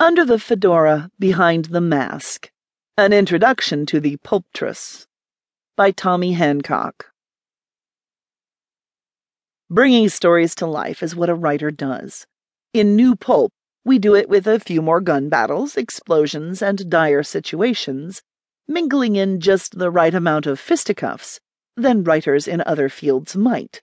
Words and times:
Under 0.00 0.24
the 0.24 0.38
Fedora, 0.38 1.10
Behind 1.18 1.66
the 1.66 1.80
Mask 1.82 2.50
An 2.96 3.12
Introduction 3.12 3.84
to 3.84 4.00
the 4.00 4.16
Pulptress 4.24 5.04
by 5.76 5.90
Tommy 5.90 6.32
Hancock. 6.32 7.12
Bringing 9.68 10.08
stories 10.08 10.54
to 10.54 10.66
life 10.66 11.02
is 11.02 11.14
what 11.14 11.28
a 11.28 11.34
writer 11.34 11.70
does. 11.70 12.26
In 12.72 12.96
New 12.96 13.14
Pulp, 13.14 13.52
we 13.84 13.98
do 13.98 14.14
it 14.14 14.30
with 14.30 14.46
a 14.46 14.58
few 14.58 14.80
more 14.80 15.02
gun 15.02 15.28
battles, 15.28 15.76
explosions, 15.76 16.62
and 16.62 16.88
dire 16.88 17.22
situations, 17.22 18.22
mingling 18.66 19.16
in 19.16 19.38
just 19.38 19.78
the 19.78 19.90
right 19.90 20.14
amount 20.14 20.46
of 20.46 20.58
fisticuffs 20.58 21.40
than 21.76 22.04
writers 22.04 22.48
in 22.48 22.62
other 22.64 22.88
fields 22.88 23.36
might. 23.36 23.82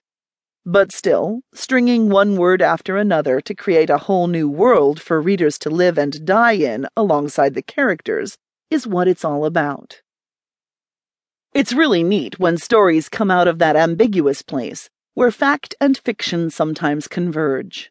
But 0.70 0.92
still, 0.92 1.40
stringing 1.54 2.10
one 2.10 2.36
word 2.36 2.60
after 2.60 2.98
another 2.98 3.40
to 3.40 3.54
create 3.54 3.88
a 3.88 3.96
whole 3.96 4.26
new 4.26 4.50
world 4.50 5.00
for 5.00 5.18
readers 5.18 5.56
to 5.60 5.70
live 5.70 5.96
and 5.96 6.26
die 6.26 6.52
in 6.52 6.86
alongside 6.94 7.54
the 7.54 7.62
characters 7.62 8.36
is 8.70 8.86
what 8.86 9.08
it's 9.08 9.24
all 9.24 9.46
about. 9.46 10.02
It's 11.54 11.72
really 11.72 12.02
neat 12.02 12.38
when 12.38 12.58
stories 12.58 13.08
come 13.08 13.30
out 13.30 13.48
of 13.48 13.58
that 13.60 13.76
ambiguous 13.76 14.42
place 14.42 14.90
where 15.14 15.30
fact 15.30 15.74
and 15.80 15.96
fiction 15.96 16.50
sometimes 16.50 17.08
converge. 17.08 17.90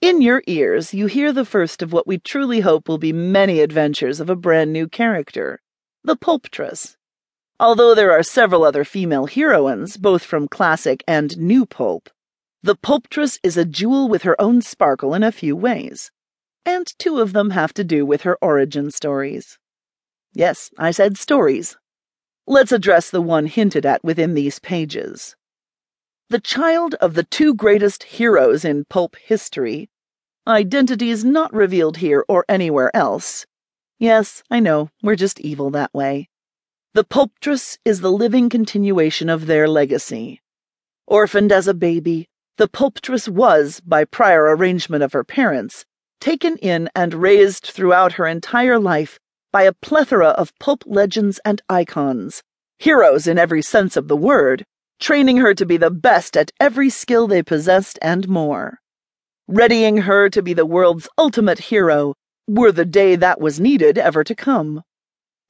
In 0.00 0.22
your 0.22 0.44
ears, 0.46 0.94
you 0.94 1.06
hear 1.06 1.32
the 1.32 1.44
first 1.44 1.82
of 1.82 1.92
what 1.92 2.06
we 2.06 2.18
truly 2.18 2.60
hope 2.60 2.88
will 2.88 2.98
be 2.98 3.12
many 3.12 3.58
adventures 3.58 4.20
of 4.20 4.30
a 4.30 4.36
brand 4.36 4.72
new 4.72 4.86
character, 4.86 5.60
the 6.04 6.14
Pulptress. 6.14 6.96
Although 7.60 7.94
there 7.94 8.10
are 8.10 8.22
several 8.22 8.64
other 8.64 8.84
female 8.84 9.26
heroines, 9.26 9.98
both 9.98 10.24
from 10.24 10.48
classic 10.48 11.04
and 11.06 11.36
new 11.36 11.66
pulp, 11.66 12.08
the 12.62 12.74
Pulptress 12.74 13.38
is 13.42 13.58
a 13.58 13.66
jewel 13.66 14.08
with 14.08 14.22
her 14.22 14.40
own 14.40 14.62
sparkle 14.62 15.12
in 15.12 15.22
a 15.22 15.30
few 15.30 15.54
ways, 15.54 16.10
and 16.64 16.86
two 16.98 17.18
of 17.18 17.34
them 17.34 17.50
have 17.50 17.74
to 17.74 17.84
do 17.84 18.06
with 18.06 18.22
her 18.22 18.38
origin 18.40 18.90
stories. 18.90 19.58
Yes, 20.32 20.70
I 20.78 20.90
said 20.90 21.18
stories. 21.18 21.76
Let's 22.46 22.72
address 22.72 23.10
the 23.10 23.20
one 23.20 23.44
hinted 23.44 23.84
at 23.84 24.02
within 24.02 24.32
these 24.32 24.58
pages. 24.58 25.36
The 26.30 26.40
child 26.40 26.94
of 26.94 27.12
the 27.12 27.24
two 27.24 27.54
greatest 27.54 28.04
heroes 28.04 28.64
in 28.64 28.86
pulp 28.86 29.16
history, 29.16 29.90
identities 30.46 31.26
not 31.26 31.52
revealed 31.52 31.98
here 31.98 32.24
or 32.26 32.46
anywhere 32.48 32.90
else. 32.96 33.44
Yes, 33.98 34.42
I 34.50 34.60
know, 34.60 34.88
we're 35.02 35.14
just 35.14 35.40
evil 35.40 35.68
that 35.72 35.92
way 35.92 36.29
the 36.92 37.04
Pulptress 37.04 37.78
is 37.84 38.00
the 38.00 38.10
living 38.10 38.48
continuation 38.48 39.28
of 39.28 39.46
their 39.46 39.68
legacy. 39.68 40.40
Orphaned 41.06 41.52
as 41.52 41.68
a 41.68 41.74
baby, 41.74 42.26
the 42.56 42.66
Pulptress 42.66 43.28
was, 43.28 43.78
by 43.78 44.04
prior 44.04 44.56
arrangement 44.56 45.04
of 45.04 45.12
her 45.12 45.22
parents, 45.22 45.84
taken 46.20 46.56
in 46.56 46.90
and 46.92 47.14
raised 47.14 47.64
throughout 47.64 48.14
her 48.14 48.26
entire 48.26 48.76
life 48.76 49.20
by 49.52 49.62
a 49.62 49.72
plethora 49.72 50.30
of 50.30 50.58
pulp 50.58 50.82
legends 50.84 51.38
and 51.44 51.62
icons, 51.68 52.42
heroes 52.80 53.28
in 53.28 53.38
every 53.38 53.62
sense 53.62 53.96
of 53.96 54.08
the 54.08 54.16
word, 54.16 54.64
training 54.98 55.36
her 55.36 55.54
to 55.54 55.64
be 55.64 55.76
the 55.76 55.92
best 55.92 56.36
at 56.36 56.50
every 56.58 56.90
skill 56.90 57.28
they 57.28 57.40
possessed 57.42 58.00
and 58.02 58.28
more. 58.28 58.80
Readying 59.46 59.98
her 59.98 60.28
to 60.28 60.42
be 60.42 60.54
the 60.54 60.66
world's 60.66 61.08
ultimate 61.16 61.60
hero, 61.60 62.14
were 62.48 62.72
the 62.72 62.84
day 62.84 63.14
that 63.14 63.40
was 63.40 63.60
needed 63.60 63.96
ever 63.96 64.24
to 64.24 64.34
come 64.34 64.82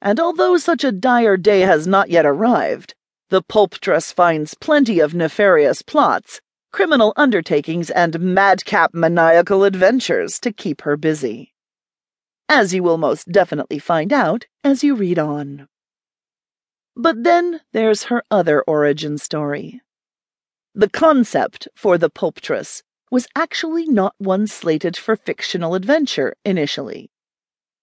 and 0.01 0.19
although 0.19 0.57
such 0.57 0.83
a 0.83 0.91
dire 0.91 1.37
day 1.37 1.61
has 1.61 1.85
not 1.85 2.09
yet 2.09 2.25
arrived, 2.25 2.95
the 3.29 3.41
pulptress 3.41 4.11
finds 4.11 4.55
plenty 4.55 4.99
of 4.99 5.13
nefarious 5.13 5.81
plots, 5.83 6.41
criminal 6.71 7.13
undertakings, 7.15 7.91
and 7.91 8.19
madcap 8.19 8.93
maniacal 8.93 9.63
adventures 9.63 10.39
to 10.39 10.51
keep 10.51 10.81
her 10.81 10.97
busy. 10.97 11.53
As 12.49 12.73
you 12.73 12.81
will 12.81 12.97
most 12.97 13.31
definitely 13.31 13.79
find 13.79 14.11
out 14.11 14.47
as 14.63 14.83
you 14.83 14.95
read 14.95 15.19
on. 15.19 15.67
But 16.95 17.23
then 17.23 17.61
there's 17.71 18.03
her 18.03 18.23
other 18.31 18.63
origin 18.63 19.17
story. 19.17 19.81
The 20.73 20.89
concept 20.89 21.67
for 21.75 21.97
the 21.97 22.09
pulptress 22.09 22.81
was 23.11 23.27
actually 23.35 23.85
not 23.85 24.15
one 24.17 24.47
slated 24.47 24.97
for 24.97 25.15
fictional 25.15 25.75
adventure 25.75 26.35
initially. 26.43 27.11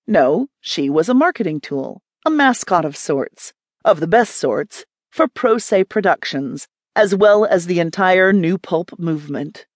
No, 0.06 0.48
she 0.60 0.90
was 0.90 1.08
a 1.08 1.14
marketing 1.14 1.60
tool 1.60 2.02
a 2.26 2.30
mascot 2.30 2.84
of 2.84 2.96
sorts, 2.96 3.52
of 3.84 4.00
the 4.00 4.06
best 4.06 4.34
sorts, 4.34 4.84
for 5.10 5.28
Pro 5.28 5.58
Se 5.58 5.84
Productions, 5.84 6.66
as 6.96 7.14
well 7.14 7.44
as 7.44 7.66
the 7.66 7.80
entire 7.80 8.32
New 8.32 8.58
Pulp 8.58 8.98
movement. 8.98 9.66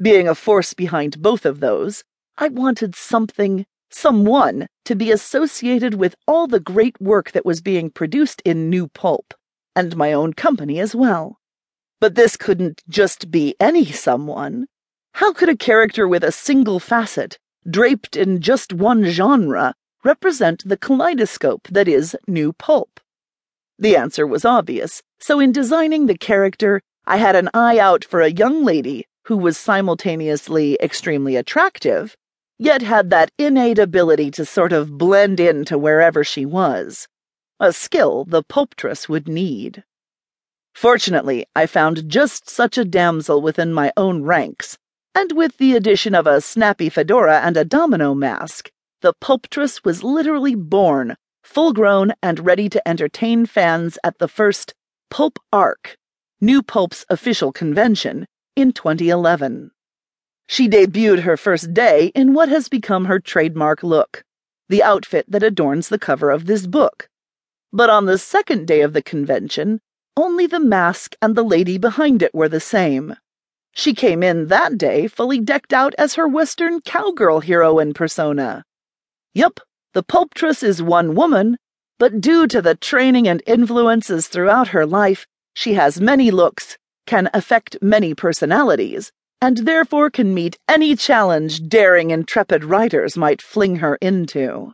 Being 0.00 0.26
a 0.26 0.34
force 0.34 0.74
behind 0.74 1.22
both 1.22 1.44
of 1.44 1.60
those, 1.60 2.02
I 2.36 2.48
wanted 2.48 2.96
something, 2.96 3.66
someone, 3.90 4.66
to 4.86 4.96
be 4.96 5.12
associated 5.12 5.94
with 5.94 6.16
all 6.26 6.46
the 6.46 6.58
great 6.58 7.00
work 7.00 7.30
that 7.32 7.46
was 7.46 7.60
being 7.60 7.90
produced 7.90 8.42
in 8.44 8.70
New 8.70 8.88
Pulp, 8.88 9.34
and 9.76 9.96
my 9.96 10.12
own 10.12 10.32
company 10.32 10.80
as 10.80 10.94
well. 10.94 11.38
But 12.00 12.16
this 12.16 12.36
couldn't 12.36 12.82
just 12.88 13.30
be 13.30 13.54
any 13.60 13.84
someone. 13.86 14.66
How 15.12 15.32
could 15.32 15.48
a 15.48 15.56
character 15.56 16.08
with 16.08 16.24
a 16.24 16.32
single 16.32 16.80
facet, 16.80 17.38
draped 17.70 18.16
in 18.16 18.40
just 18.40 18.72
one 18.72 19.04
genre, 19.04 19.74
represent 20.04 20.62
the 20.68 20.76
kaleidoscope 20.76 21.66
that 21.68 21.88
is 21.88 22.16
new 22.28 22.52
pulp? 22.52 23.00
The 23.78 23.96
answer 23.96 24.26
was 24.26 24.44
obvious, 24.44 25.02
so 25.18 25.40
in 25.40 25.50
designing 25.50 26.06
the 26.06 26.18
character, 26.18 26.80
I 27.06 27.16
had 27.16 27.34
an 27.34 27.50
eye 27.52 27.78
out 27.78 28.04
for 28.04 28.20
a 28.20 28.30
young 28.30 28.64
lady 28.64 29.06
who 29.26 29.36
was 29.36 29.56
simultaneously 29.56 30.78
extremely 30.80 31.36
attractive, 31.36 32.16
yet 32.58 32.82
had 32.82 33.10
that 33.10 33.30
innate 33.38 33.78
ability 33.78 34.30
to 34.32 34.44
sort 34.44 34.72
of 34.72 34.96
blend 34.96 35.40
into 35.40 35.78
wherever 35.78 36.22
she 36.22 36.46
was, 36.46 37.08
a 37.58 37.72
skill 37.72 38.24
the 38.24 38.42
pulptress 38.42 39.08
would 39.08 39.26
need. 39.26 39.82
Fortunately, 40.74 41.46
I 41.56 41.66
found 41.66 42.08
just 42.08 42.50
such 42.50 42.76
a 42.76 42.84
damsel 42.84 43.40
within 43.40 43.72
my 43.72 43.92
own 43.96 44.22
ranks, 44.22 44.76
and 45.14 45.32
with 45.32 45.56
the 45.58 45.74
addition 45.74 46.14
of 46.14 46.26
a 46.26 46.40
snappy 46.40 46.88
fedora 46.88 47.40
and 47.40 47.56
a 47.56 47.64
domino 47.64 48.14
mask, 48.14 48.70
the 49.04 49.12
Pulptress 49.12 49.84
was 49.84 50.02
literally 50.02 50.54
born, 50.54 51.14
full 51.42 51.74
grown 51.74 52.14
and 52.22 52.40
ready 52.40 52.70
to 52.70 52.88
entertain 52.88 53.44
fans 53.44 53.98
at 54.02 54.16
the 54.18 54.28
first 54.28 54.72
Pulp 55.10 55.38
Arc, 55.52 55.98
New 56.40 56.62
Pulp's 56.62 57.04
official 57.10 57.52
convention, 57.52 58.24
in 58.56 58.72
2011. 58.72 59.72
She 60.46 60.70
debuted 60.70 61.20
her 61.20 61.36
first 61.36 61.74
day 61.74 62.12
in 62.14 62.32
what 62.32 62.48
has 62.48 62.70
become 62.70 63.04
her 63.04 63.20
trademark 63.20 63.82
look, 63.82 64.24
the 64.70 64.82
outfit 64.82 65.26
that 65.28 65.42
adorns 65.42 65.90
the 65.90 65.98
cover 65.98 66.30
of 66.30 66.46
this 66.46 66.66
book. 66.66 67.10
But 67.74 67.90
on 67.90 68.06
the 68.06 68.16
second 68.16 68.66
day 68.66 68.80
of 68.80 68.94
the 68.94 69.02
convention, 69.02 69.82
only 70.16 70.46
the 70.46 70.60
mask 70.60 71.14
and 71.20 71.34
the 71.34 71.42
lady 71.42 71.76
behind 71.76 72.22
it 72.22 72.34
were 72.34 72.48
the 72.48 72.58
same. 72.58 73.16
She 73.72 73.92
came 73.92 74.22
in 74.22 74.46
that 74.46 74.78
day 74.78 75.08
fully 75.08 75.40
decked 75.40 75.74
out 75.74 75.94
as 75.98 76.14
her 76.14 76.26
Western 76.26 76.80
cowgirl 76.80 77.40
heroine 77.40 77.92
persona. 77.92 78.64
Yup, 79.36 79.58
the 79.94 80.02
Pulptress 80.04 80.62
is 80.62 80.80
one 80.80 81.16
woman, 81.16 81.56
but 81.98 82.20
due 82.20 82.46
to 82.46 82.62
the 82.62 82.76
training 82.76 83.26
and 83.26 83.42
influences 83.48 84.28
throughout 84.28 84.68
her 84.68 84.86
life, 84.86 85.26
she 85.54 85.74
has 85.74 86.00
many 86.00 86.30
looks, 86.30 86.78
can 87.04 87.28
affect 87.34 87.76
many 87.82 88.14
personalities, 88.14 89.10
and 89.42 89.58
therefore 89.58 90.08
can 90.08 90.32
meet 90.32 90.56
any 90.68 90.94
challenge 90.94 91.68
daring, 91.68 92.12
intrepid 92.12 92.62
writers 92.62 93.16
might 93.16 93.42
fling 93.42 93.76
her 93.76 93.96
into. 93.96 94.72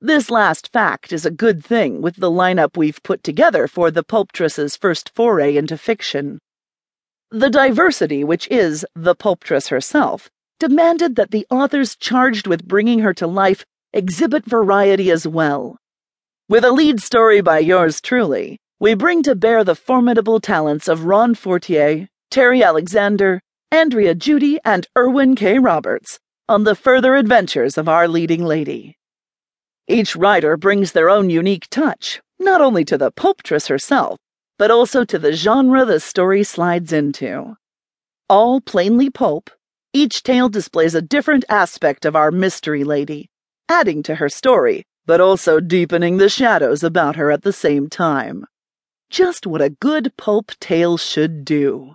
This 0.00 0.30
last 0.30 0.72
fact 0.72 1.12
is 1.12 1.26
a 1.26 1.30
good 1.30 1.64
thing 1.64 2.00
with 2.00 2.16
the 2.16 2.30
lineup 2.30 2.76
we've 2.76 3.02
put 3.02 3.24
together 3.24 3.66
for 3.66 3.90
the 3.90 4.04
Pulptress's 4.04 4.76
first 4.76 5.10
foray 5.16 5.56
into 5.56 5.76
fiction. 5.76 6.38
The 7.32 7.50
diversity 7.50 8.22
which 8.22 8.46
is 8.52 8.86
the 8.94 9.16
Pulptress 9.16 9.68
herself 9.68 10.30
demanded 10.62 11.16
that 11.16 11.32
the 11.32 11.44
authors 11.50 11.96
charged 11.96 12.46
with 12.46 12.68
bringing 12.68 13.00
her 13.00 13.12
to 13.12 13.26
life 13.26 13.64
exhibit 13.92 14.44
variety 14.44 15.10
as 15.10 15.26
well. 15.26 15.76
With 16.48 16.64
a 16.64 16.70
lead 16.70 17.02
story 17.02 17.40
by 17.40 17.58
yours 17.58 18.00
truly, 18.00 18.60
we 18.78 18.94
bring 18.94 19.24
to 19.24 19.34
bear 19.34 19.64
the 19.64 19.74
formidable 19.74 20.38
talents 20.38 20.86
of 20.86 21.04
Ron 21.04 21.34
Fortier, 21.34 22.06
Terry 22.30 22.62
Alexander, 22.62 23.40
Andrea 23.72 24.14
Judy, 24.14 24.60
and 24.64 24.86
Erwin 24.96 25.34
K. 25.34 25.58
Roberts 25.58 26.20
on 26.48 26.62
the 26.62 26.76
further 26.76 27.16
adventures 27.16 27.76
of 27.76 27.88
our 27.88 28.06
leading 28.06 28.44
lady. 28.44 28.96
Each 29.88 30.14
writer 30.14 30.56
brings 30.56 30.92
their 30.92 31.10
own 31.10 31.28
unique 31.28 31.66
touch, 31.70 32.20
not 32.38 32.60
only 32.60 32.84
to 32.84 32.96
the 32.96 33.10
pulptress 33.10 33.66
herself, 33.66 34.16
but 34.58 34.70
also 34.70 35.04
to 35.06 35.18
the 35.18 35.32
genre 35.32 35.84
the 35.84 35.98
story 35.98 36.44
slides 36.44 36.92
into. 36.92 37.56
All 38.28 38.60
plainly 38.60 39.10
pulp, 39.10 39.50
each 39.92 40.22
tale 40.22 40.48
displays 40.48 40.94
a 40.94 41.02
different 41.02 41.44
aspect 41.48 42.04
of 42.04 42.16
our 42.16 42.30
mystery 42.30 42.84
lady, 42.84 43.28
adding 43.68 44.02
to 44.04 44.14
her 44.14 44.28
story, 44.28 44.84
but 45.06 45.20
also 45.20 45.60
deepening 45.60 46.16
the 46.16 46.28
shadows 46.28 46.82
about 46.82 47.16
her 47.16 47.30
at 47.30 47.42
the 47.42 47.52
same 47.52 47.88
time. 47.88 48.46
Just 49.10 49.46
what 49.46 49.60
a 49.60 49.70
good 49.70 50.16
pulp 50.16 50.52
tale 50.60 50.96
should 50.96 51.44
do. 51.44 51.94